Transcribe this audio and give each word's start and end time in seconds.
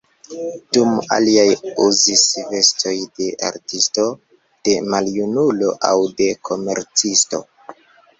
Dum 0.75 0.93
aliaj 1.15 1.49
uzis 1.83 2.23
vestojn 2.53 3.03
de 3.19 3.27
artisto, 3.49 4.05
de 4.69 4.73
maljunulo 4.95 5.69
aŭ 5.91 5.93
de 6.23 6.31
komercisto. 6.51 7.43